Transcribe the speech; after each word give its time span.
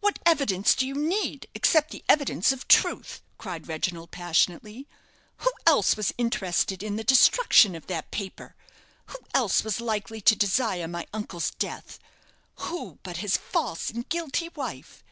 "What 0.00 0.18
evidence 0.24 0.74
do 0.74 0.86
you 0.86 0.94
need, 0.94 1.46
except 1.54 1.90
the 1.90 2.02
evidence 2.08 2.52
of 2.52 2.66
truth?" 2.68 3.20
cried 3.36 3.68
Reginald, 3.68 4.10
passionately. 4.10 4.88
"Who 5.44 5.52
else 5.66 5.94
was 5.94 6.14
interested 6.16 6.82
in 6.82 6.96
the 6.96 7.04
destruction 7.04 7.74
of 7.74 7.86
that 7.88 8.10
paper? 8.10 8.56
who 9.08 9.18
else 9.34 9.62
was 9.64 9.78
likely 9.78 10.22
to 10.22 10.34
desire 10.34 10.88
my 10.88 11.06
uncle's 11.12 11.50
death? 11.50 11.98
Who 12.54 12.98
but 13.02 13.18
his 13.18 13.36
false 13.36 13.90
and 13.90 14.08
guilty 14.08 14.48
wife? 14.48 15.04